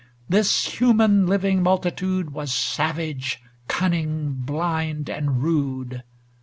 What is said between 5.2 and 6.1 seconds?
rude.